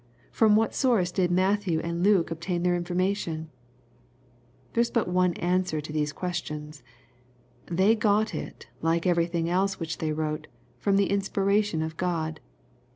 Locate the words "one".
5.07-5.33